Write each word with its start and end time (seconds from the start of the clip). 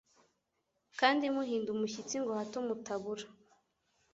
kandi 0.99 1.23
muhinda 1.35 1.69
umushyitsi, 1.71 2.15
ngo 2.21 2.31
hato 2.39 2.57
mutabura 2.67 3.25